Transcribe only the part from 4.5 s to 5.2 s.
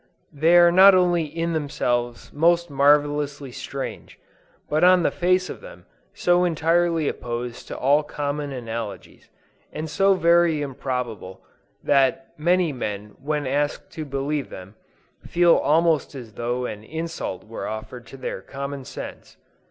but on the